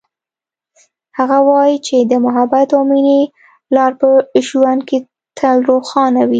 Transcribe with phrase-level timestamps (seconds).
[1.17, 3.19] هغه وایي چې د محبت او مینې
[3.75, 4.09] لار په
[4.47, 4.97] ژوند کې
[5.37, 6.29] تل روښانه وي